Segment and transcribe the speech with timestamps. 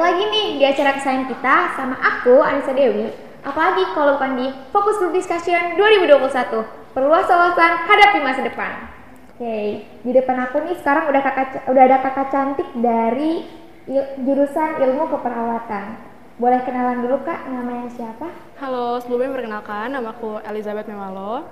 [0.00, 3.12] lagi nih di acara kesayangan kita sama aku, Anissa Dewi.
[3.44, 6.64] Apalagi kalau bukan di Fokus Group Discussion 2021.
[6.96, 8.88] Perluas wawasan hadapi masa depan.
[9.36, 13.44] Oke, di depan aku nih sekarang udah kakak udah ada kakak cantik dari
[13.88, 15.86] il- jurusan ilmu keperawatan.
[16.40, 18.28] Boleh kenalan dulu kak, namanya siapa?
[18.60, 21.44] Halo, sebelumnya perkenalkan, nama aku Elizabeth Memalo.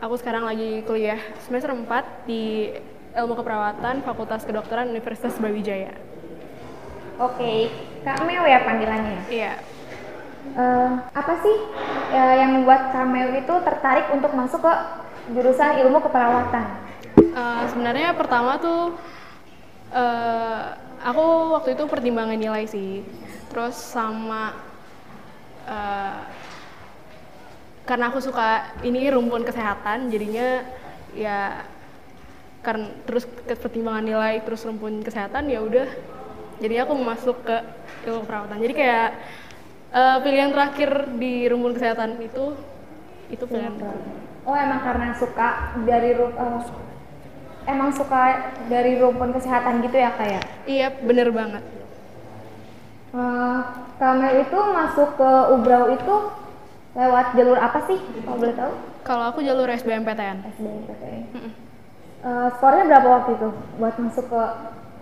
[0.00, 2.72] Aku sekarang lagi kuliah semester 4 di
[3.12, 6.11] Ilmu Keperawatan Fakultas Kedokteran Universitas Brawijaya.
[7.22, 7.70] Oke,
[8.02, 9.20] Kak Meo ya panggilannya.
[9.30, 9.54] Iya,
[10.42, 11.56] Eh, apa sih
[12.10, 14.74] eh, yang membuat Kak Meo itu tertarik untuk masuk ke
[15.32, 16.66] jurusan ilmu keperawatan?
[17.14, 18.98] eh, sebenarnya pertama tuh
[19.94, 20.62] eh,
[20.98, 23.06] aku waktu itu pertimbangan nilai sih.
[23.54, 24.58] Terus sama
[25.70, 26.20] eh,
[27.86, 30.66] karena aku suka ini rumpun kesehatan, jadinya
[31.14, 31.62] ya
[32.66, 35.86] karena terus pertimbangan nilai terus rumpun kesehatan ya udah
[36.62, 37.56] jadi aku masuk ke
[38.06, 39.08] ilmu perawatan jadi kayak
[39.90, 42.54] eh, pilihan terakhir di rumpun kesehatan itu
[43.34, 43.74] itu pilihan
[44.42, 46.60] Oh emang karena suka dari eh,
[47.66, 48.22] emang suka
[48.70, 50.42] dari rumpun kesehatan gitu ya kak ya?
[50.70, 51.62] iya bener banget
[54.02, 56.14] Kak Meo itu masuk ke Ubrau itu
[56.96, 58.00] lewat jalur apa sih?
[58.24, 58.72] Kalau boleh tahu?
[59.02, 61.22] kalau aku jalur SBMPTN SBMPTN.
[62.22, 63.48] Eh, skornya berapa waktu itu
[63.82, 64.42] buat masuk ke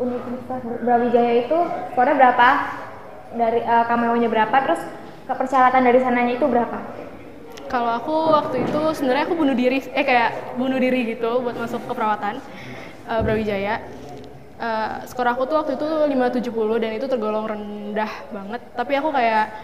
[0.00, 1.58] Universitas Brawijaya itu
[1.92, 2.48] skornya berapa?
[3.36, 4.56] Dari uh, nya berapa?
[4.64, 4.82] Terus
[5.28, 6.78] kepersyaratan dari sananya itu berapa?
[7.70, 11.86] Kalau aku waktu itu sebenarnya aku bunuh diri eh kayak bunuh diri gitu buat masuk
[11.86, 12.42] ke perawatan
[13.06, 13.78] eh, Brawijaya.
[14.58, 18.60] Eh, skor aku tuh waktu itu 570 dan itu tergolong rendah banget.
[18.74, 19.54] Tapi aku kayak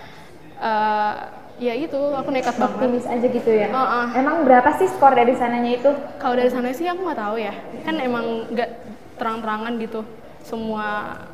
[0.62, 1.14] eh,
[1.58, 2.78] ya itu aku nekat banget.
[2.78, 3.74] Optimis aja gitu ya?
[3.74, 4.06] Heeh.
[4.22, 5.90] emang berapa sih skor dari sananya itu?
[6.22, 8.70] Kalau dari sana sih aku nggak tahu ya, kan emang nggak
[9.18, 10.06] terang-terangan gitu
[10.46, 10.86] semua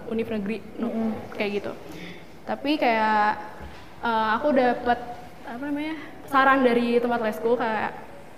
[0.09, 0.89] univ negeri no,
[1.33, 1.73] kayak gitu.
[2.43, 3.37] Tapi kayak
[4.01, 4.99] eh, aku dapat
[5.45, 5.95] apa namanya
[6.27, 7.93] saran dari tempat lesku kayak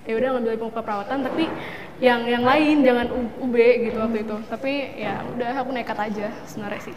[0.04, 1.46] ya udah ngambil ilmu keperawatan tapi
[1.96, 3.06] yang yang lain jangan
[3.38, 4.36] UB gitu waktu itu.
[4.44, 6.96] Tapi ya udah aku nekat aja sebenarnya sih.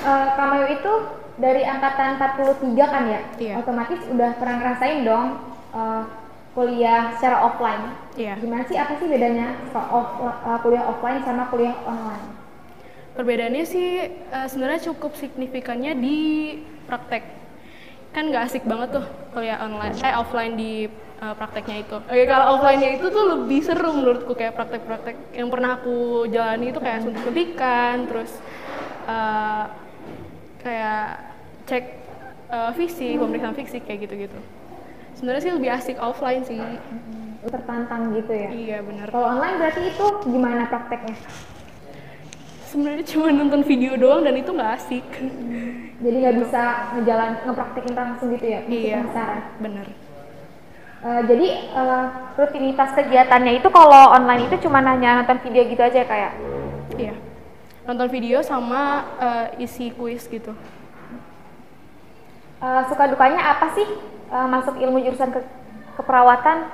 [0.00, 0.92] uh, Kameo itu
[1.34, 3.54] dari angkatan 43 kan ya Iya.
[3.58, 5.40] otomatis udah pernah ngerasain dong
[5.72, 6.04] uh,
[6.52, 8.36] kuliah secara offline Iya.
[8.36, 12.20] gimana sih apa sih bedanya so- off- uh, kuliah offline sama kuliah online
[13.12, 16.18] Perbedaannya sih eh, sebenarnya cukup signifikannya di
[16.88, 17.22] praktek.
[18.16, 20.88] Kan nggak asik banget tuh kuliah online, eh offline di
[21.20, 21.96] eh, prakteknya itu.
[22.00, 26.80] Oke, kalau offline-nya itu tuh lebih seru menurutku kayak praktek-praktek yang pernah aku jalani itu
[26.80, 28.32] kayak suntik suntikan, terus
[29.04, 29.64] eh,
[30.64, 31.04] kayak
[31.68, 31.84] cek
[32.48, 34.40] eh, fisik, pemeriksaan fisik kayak gitu-gitu.
[35.20, 36.60] Sebenarnya sih lebih asik offline sih.
[37.42, 39.10] tertantang gitu ya Iya bener.
[39.10, 41.18] kalau online berarti itu gimana prakteknya
[42.72, 45.04] Sebenarnya cuma nonton video doang dan itu nggak asik.
[46.00, 46.62] jadi nggak bisa
[46.96, 49.04] ngejalan ngepraktekin langsung gitu ya Iya.
[49.04, 49.86] penasaran Bener.
[51.02, 56.00] Eh, jadi eh, rutinitas kegiatannya itu kalau online itu cuma hanya nonton video gitu aja
[56.02, 56.32] kayak
[56.96, 57.14] Iya.
[57.84, 58.80] Nonton video sama
[59.20, 60.56] eh, isi kuis gitu.
[62.58, 63.86] eh, suka dukanya apa sih
[64.32, 65.40] eh, masuk ilmu jurusan ke
[65.98, 66.66] keperawatan?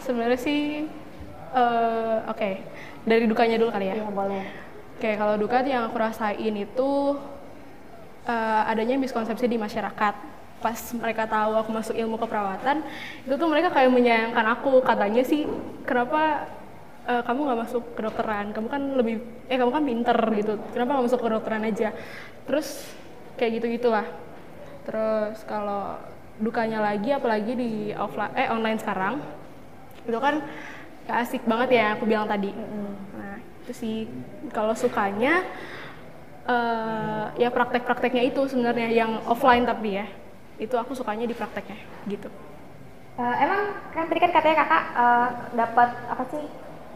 [0.00, 0.88] Sebenarnya sih
[1.52, 2.50] eh, oke.
[3.04, 4.00] Dari dukanya dulu kali ya.
[4.00, 4.42] Iya boleh.
[5.02, 7.18] Oke, kalau duka yang aku rasain itu
[8.22, 10.14] eh, adanya miskonsepsi di masyarakat.
[10.62, 12.86] Pas mereka tahu aku masuk ilmu keperawatan,
[13.26, 14.78] itu tuh mereka kayak menyayangkan aku.
[14.86, 15.42] Katanya sih,
[15.82, 16.46] kenapa
[17.10, 18.54] eh, kamu nggak masuk kedokteran?
[18.54, 19.18] Kamu kan lebih,
[19.50, 20.52] eh kamu kan pinter gitu.
[20.70, 21.90] Kenapa nggak masuk kedokteran aja?
[22.46, 22.86] Terus
[23.34, 24.06] kayak gitu gitulah.
[24.86, 25.98] Terus kalau
[26.38, 29.18] dukanya lagi, apalagi di offline, eh online sekarang,
[30.06, 30.46] itu kan
[31.10, 32.54] gak asik banget ya aku bilang tadi.
[32.54, 32.91] Nah
[33.62, 33.96] itu sih
[34.50, 35.46] kalau sukanya
[36.46, 40.06] eh, ya praktek-prakteknya itu sebenarnya yang offline tapi ya
[40.58, 41.78] itu aku sukanya di prakteknya
[42.10, 42.28] gitu.
[43.12, 46.42] Eh, emang kan tadi kan katanya kakak eh, dapat apa sih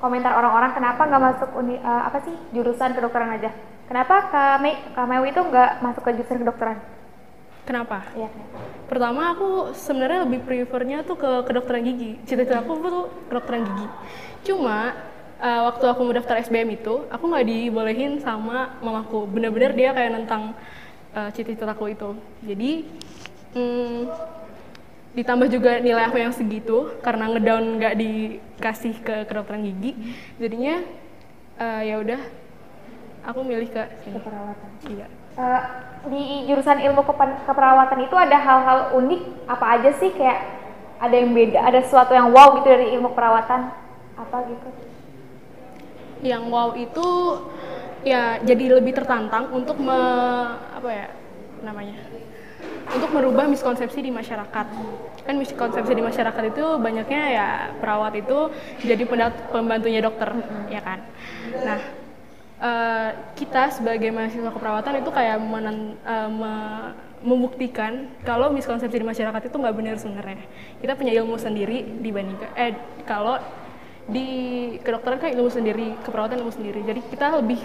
[0.00, 3.50] komentar orang-orang kenapa nggak masuk uni eh, apa sih jurusan kedokteran aja?
[3.86, 6.78] Kenapa kami Kameu itu nggak masuk ke jurusan kedokteran?
[7.66, 8.02] Kenapa?
[8.14, 8.58] Kenapa?
[8.86, 12.18] Pertama aku sebenarnya lebih prefernya tuh ke kedokteran gigi.
[12.22, 13.86] Cita-cita aku tuh kedokteran gigi.
[14.46, 14.94] Cuma
[15.40, 19.28] eh, waktu aku mau daftar SBM itu, aku nggak dibolehin sama mamaku.
[19.28, 20.56] Bener-bener dia kayak nentang
[21.16, 22.10] eh, cita-citaku itu.
[22.44, 22.70] Jadi
[23.56, 23.98] hmm,
[25.16, 29.96] ditambah juga nilai aku yang segitu karena ngedown nggak dikasih ke kedokteran gigi.
[30.36, 30.84] Jadinya
[31.56, 32.20] eh, ya udah
[33.26, 34.20] aku milih ke sini.
[34.20, 34.70] Keperawatan.
[34.92, 35.06] Iya.
[35.36, 35.62] Eh,
[36.08, 37.02] di jurusan ilmu
[37.44, 40.40] keperawatan itu ada hal-hal unik apa aja sih kayak
[40.96, 43.68] ada yang beda, ada sesuatu yang wow gitu dari ilmu perawatan
[44.16, 44.68] apa gitu?
[46.26, 47.38] Yang wow itu
[48.06, 49.99] ya jadi lebih tertantang untuk me,
[50.75, 51.06] apa ya
[51.62, 51.99] namanya
[52.87, 54.67] untuk merubah miskonsepsi di masyarakat.
[55.26, 57.49] Kan miskonsepsi di masyarakat itu banyaknya ya
[57.82, 58.50] perawat itu
[58.87, 59.02] jadi
[59.50, 60.38] pembantunya dokter
[60.70, 61.02] ya kan?
[61.67, 61.81] Nah
[62.62, 66.94] eh, kita sebagai mahasiswa keperawatan itu kayak menen- eh, me-
[67.26, 70.46] membuktikan kalau miskonsepsi di masyarakat itu nggak benar sebenarnya.
[70.78, 73.40] Kita punya ilmu sendiri dibandingkan eh kalau
[74.06, 74.28] di
[74.82, 77.60] kedokteran kan ilmu sendiri keperawatan ilmu sendiri jadi kita lebih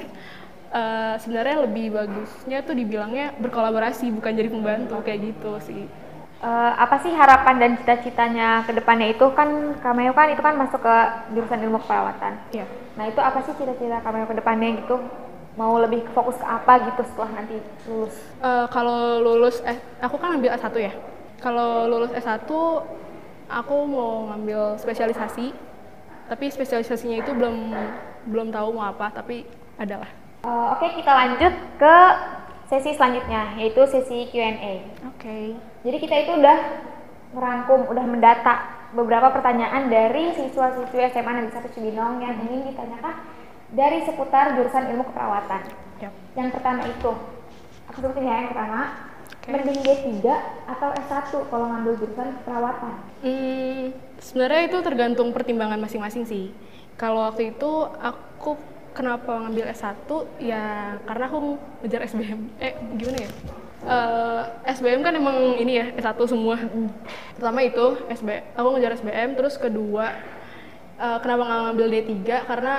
[0.73, 5.85] eh, sebenarnya lebih bagusnya tuh dibilangnya berkolaborasi bukan jadi pembantu kayak gitu sih
[6.41, 10.81] Eh, apa sih harapan dan cita-citanya ke depannya itu kan Kameo kan itu kan masuk
[10.81, 10.95] ke
[11.37, 12.33] jurusan ilmu keperawatan.
[12.49, 12.65] ya
[12.97, 14.97] Nah itu apa sih cita-cita Kameo ke depannya gitu?
[15.53, 18.17] Mau lebih fokus ke apa gitu setelah nanti lulus?
[18.41, 20.89] Eh, kalau lulus eh aku kan ambil S1 ya
[21.45, 22.49] kalau lulus S1
[23.45, 25.53] aku mau ngambil spesialisasi
[26.31, 27.75] tapi spesialisasinya itu belum
[28.31, 29.43] belum tahu mau apa tapi
[29.75, 30.07] adalah
[30.41, 31.95] Eh, Oke kita lanjut ke
[32.65, 34.89] sesi selanjutnya yaitu sesi Q&A.
[35.05, 35.37] oke
[35.85, 36.57] Jadi kita itu udah
[37.37, 38.53] merangkum, udah mendata
[38.97, 43.21] beberapa pertanyaan dari siswa-siswi SMA Negeri 1 Cibinong yang ingin ditanyakan
[43.71, 45.61] dari seputar jurusan ilmu keperawatan.
[46.01, 46.13] Yap.
[46.35, 47.11] Yang pertama itu,
[47.87, 48.81] aku sebutin ya yang pertama,
[49.31, 49.47] Oke.
[49.47, 50.09] mending D3
[50.67, 52.93] atau S1 kalau ngambil jurusan keperawatan.
[53.23, 53.83] Hmm,
[54.21, 56.53] sebenarnya itu tergantung pertimbangan masing-masing sih.
[56.95, 58.55] Kalau waktu itu aku
[58.93, 60.07] kenapa ngambil S1
[60.37, 62.39] ya karena aku ngejar SBM.
[62.61, 63.31] Eh gimana ya?
[63.81, 64.41] Eh,
[64.77, 66.61] SBM kan emang ini ya S1 semua.
[67.35, 70.13] Pertama itu SB, aku ngejar SBM, terus kedua
[71.01, 72.13] eh, kenapa nggak ngambil D3
[72.45, 72.73] karena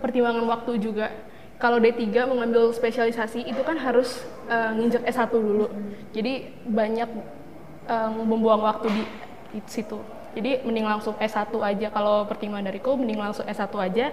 [0.00, 1.12] pertimbangan waktu juga.
[1.60, 5.68] Kalau D3 mengambil spesialisasi itu kan harus eh, nginjek S1 dulu.
[6.16, 7.10] Jadi banyak
[7.92, 10.00] eh, membuang waktu di situ.
[10.32, 14.06] Jadi mending langsung S1 aja kalau pertimbangan dariku mending langsung S1 aja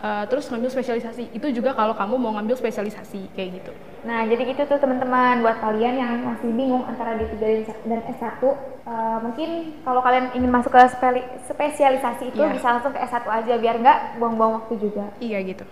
[0.00, 1.30] eh, terus ngambil spesialisasi.
[1.30, 3.72] Itu juga kalau kamu mau ngambil spesialisasi kayak gitu.
[4.00, 7.36] Nah, jadi gitu tuh teman-teman buat kalian yang masih bingung antara D3
[7.84, 9.48] dan S1, eh, mungkin
[9.84, 12.56] kalau kalian ingin masuk ke speli- spesialisasi itu Iya.
[12.56, 15.04] bisa langsung ke S1 aja biar nggak buang-buang waktu juga.
[15.20, 15.68] Iya gitu.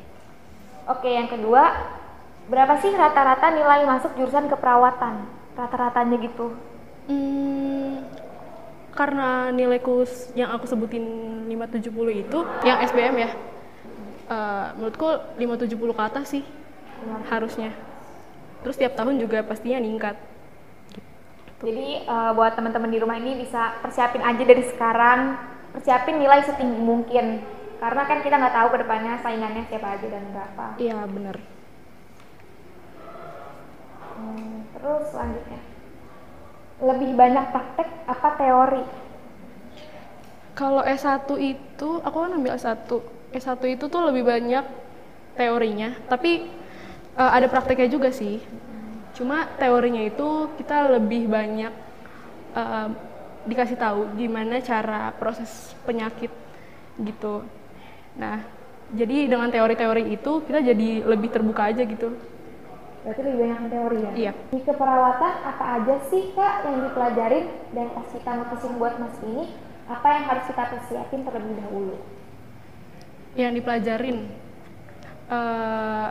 [0.84, 1.72] Oke, yang kedua,
[2.46, 5.24] berapa sih rata-rata nilai masuk jurusan keperawatan?
[5.52, 6.52] Rata-ratanya gitu.
[7.08, 7.47] Hmm,
[8.98, 11.04] karena nilaiku s- yang aku sebutin
[11.46, 13.30] 570 itu yang SBM ya.
[14.28, 15.08] eh, menurutku
[15.38, 16.44] 570 ke atas sih
[17.30, 17.70] harusnya.
[18.60, 20.18] Terus tiap tahun juga pastinya ningkat.
[21.58, 25.38] Jadi eh, buat teman-teman di rumah ini bisa persiapin aja dari sekarang,
[25.72, 27.40] persiapin nilai setinggi mungkin.
[27.78, 30.66] Karena kan kita nggak tahu ke depannya saingannya siapa aja dan berapa.
[30.76, 31.36] Iya bener.
[34.18, 35.60] Hmm, terus selanjutnya,
[36.78, 38.84] lebih banyak praktek apa teori?
[40.54, 42.90] Kalau S1 itu, aku kan ambil S1.
[43.30, 44.64] S1 itu tuh lebih banyak
[45.38, 46.50] teorinya, tapi
[47.14, 48.42] eh, ada prakteknya juga sih.
[49.14, 51.72] Cuma teorinya itu kita lebih banyak
[52.58, 52.88] eh,
[53.46, 56.30] dikasih tahu gimana cara proses penyakit
[56.98, 57.46] gitu.
[58.18, 58.42] Nah,
[58.90, 62.18] jadi dengan teori-teori itu kita jadi lebih terbuka aja gitu.
[63.08, 64.12] Berarti lebih banyak teori ya?
[64.12, 64.32] Iya.
[64.52, 69.44] Di keperawatan apa aja sih kak yang dipelajarin dan pas kita mutusin buat masuk ini,
[69.88, 71.96] apa yang harus kita persiapin terlebih dahulu?
[73.38, 74.26] yang dipelajarin
[75.30, 76.10] eh,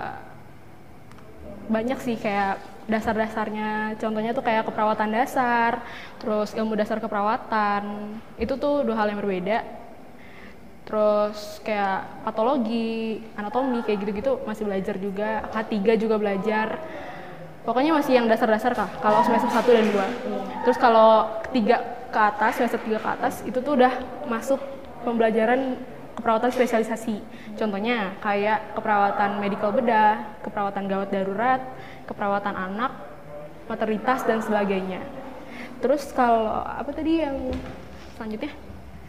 [1.67, 5.83] banyak sih kayak dasar-dasarnya contohnya tuh kayak keperawatan dasar
[6.23, 9.59] terus ilmu dasar keperawatan itu tuh dua hal yang berbeda
[10.87, 15.43] terus kayak patologi anatomi kayak gitu-gitu masih belajar juga.
[15.51, 16.79] K3 juga belajar.
[17.67, 22.55] Pokoknya masih yang dasar-dasar kah kalau semester 1 dan 2 terus kalau ketiga ke atas
[22.55, 23.91] semester 3 ke atas itu tuh udah
[24.31, 24.55] masuk
[25.03, 25.75] pembelajaran
[26.15, 27.19] keperawatan spesialisasi.
[27.59, 31.61] Contohnya kayak keperawatan medical bedah keperawatan gawat darurat
[32.07, 32.91] keperawatan anak
[33.67, 35.03] maternitas dan sebagainya.
[35.83, 37.51] Terus kalau apa tadi yang
[38.15, 38.55] selanjutnya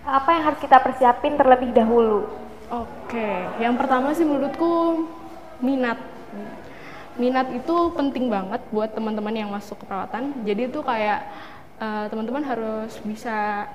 [0.09, 2.25] Apa yang harus kita persiapin terlebih dahulu?
[2.73, 5.05] Oke, yang pertama sih menurutku
[5.61, 6.00] minat.
[7.21, 10.33] Minat itu penting banget buat teman-teman yang masuk keperawatan.
[10.49, 11.29] Jadi itu kayak
[11.77, 13.69] eh, teman-teman harus bisa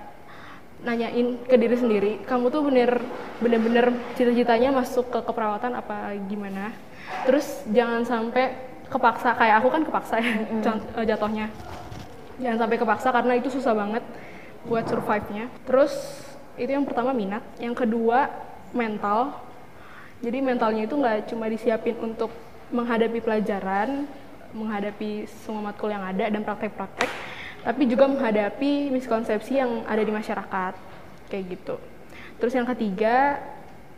[0.81, 2.99] nanyain ke diri sendiri, kamu tuh bener
[3.39, 6.73] bener-bener cita-citanya masuk ke keperawatan apa gimana.
[7.29, 8.57] Terus jangan sampai
[8.89, 10.33] kepaksa kayak aku kan kepaksa ya
[10.97, 11.53] eh, jatuhnya.
[12.41, 14.01] Jangan sampai kepaksa karena itu susah banget
[14.65, 15.51] buat survive-nya.
[15.67, 16.22] Terus
[16.57, 18.29] itu yang pertama minat, yang kedua
[18.73, 19.41] mental.
[20.23, 22.31] Jadi mentalnya itu nggak cuma disiapin untuk
[22.71, 24.07] menghadapi pelajaran,
[24.55, 27.09] menghadapi semua matkul yang ada dan praktek-praktek,
[27.65, 30.73] tapi juga menghadapi miskonsepsi yang ada di masyarakat,
[31.27, 31.75] kayak gitu.
[32.39, 33.41] Terus yang ketiga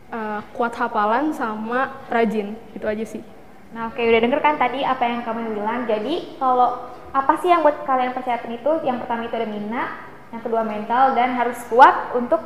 [0.10, 3.22] eh, kuat hafalan sama rajin, itu aja sih.
[3.76, 5.84] Nah, oke udah denger kan tadi apa yang kamu bilang.
[5.84, 8.72] Jadi, kalau apa sih yang buat kalian persiapin itu?
[8.88, 9.90] Yang pertama itu ada minat,
[10.36, 12.44] yang kedua mental dan harus kuat untuk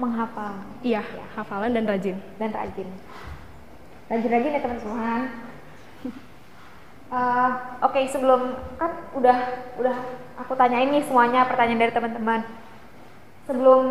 [0.00, 1.04] menghafal Iya,
[1.36, 2.16] hafalan dan rajin.
[2.40, 2.88] dan rajin.
[4.08, 5.20] Rajin-rajin ya teman-teman.
[7.06, 7.50] Eh,
[7.86, 9.36] oke, sebelum kan udah
[9.78, 9.96] udah
[10.42, 12.40] aku tanyain nih semuanya pertanyaan dari teman-teman.
[13.46, 13.82] Sebelum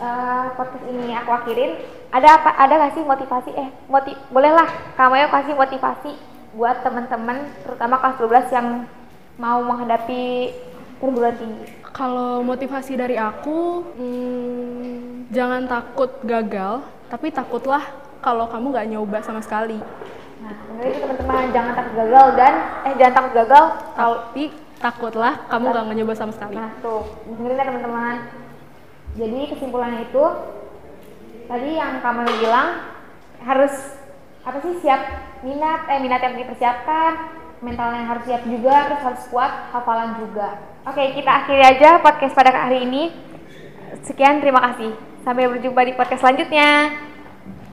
[0.00, 1.76] eh, podcast ini aku akhirin,
[2.10, 4.66] ada apa ada nggak sih motivasi eh motiv bolehlah
[4.96, 6.12] kamu yang kasih motivasi
[6.56, 8.18] buat teman-teman terutama kelas
[8.50, 8.68] 12 yang
[9.38, 10.50] mau menghadapi
[11.00, 11.64] perguruan tinggi.
[11.90, 17.82] Kalau motivasi dari aku, hmm, jangan takut gagal, tapi takutlah
[18.20, 19.80] kalau kamu nggak nyoba sama sekali.
[20.40, 22.54] Nah, bener itu teman-teman jangan takut gagal dan
[22.88, 24.42] eh jangan takut gagal Tapi
[24.80, 26.56] takutlah kamu nggak nyoba sama sekali.
[26.56, 28.16] Nah tuh, dengerin ya teman-teman.
[29.18, 30.24] Jadi kesimpulannya itu
[31.50, 32.68] tadi yang kamu bilang
[33.42, 33.74] harus
[34.40, 35.00] apa sih siap
[35.44, 37.12] minat, eh minat yang dipersiapkan,
[37.60, 40.56] mentalnya harus siap juga, terus harus kuat, hafalan juga.
[40.80, 43.12] Oke, kita akhiri aja podcast pada hari ini.
[44.00, 44.96] Sekian, terima kasih.
[45.20, 46.88] Sampai berjumpa di podcast selanjutnya.